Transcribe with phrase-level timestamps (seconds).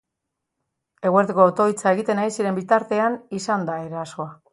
[1.09, 4.27] Eguerdiko otoitza egiten ari ziren bitartean izan da erasoa.